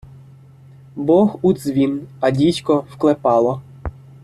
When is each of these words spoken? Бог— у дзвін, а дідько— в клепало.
Бог— 1.09 1.35
у 1.49 1.51
дзвін, 1.59 2.01
а 2.19 2.31
дідько— 2.31 2.85
в 2.89 2.97
клепало. 2.97 3.61